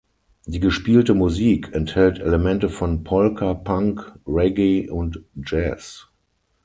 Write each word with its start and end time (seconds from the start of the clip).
Die 0.47 0.59
gespielte 0.59 1.13
Musik 1.13 1.75
enthält 1.75 2.17
Elemente 2.17 2.69
von 2.71 3.03
Polka, 3.03 3.53
Punk, 3.53 4.17
Reggae 4.25 4.89
und 4.89 5.23
Jazz. 5.35 6.07